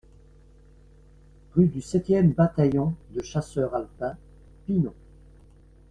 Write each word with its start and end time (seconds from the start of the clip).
Rue 1.55 1.67
du 1.67 1.79
sept 1.79 2.09
e 2.09 2.23
Bataillon 2.33 2.95
de 3.11 3.21
Chasseurs 3.21 3.75
Alpins, 3.75 4.17
Pinon 4.65 4.95